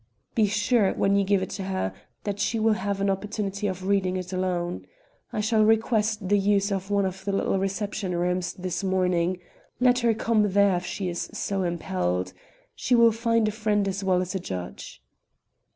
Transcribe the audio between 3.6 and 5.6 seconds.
of reading it alone. I